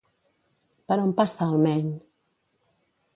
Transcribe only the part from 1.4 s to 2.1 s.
el Maine?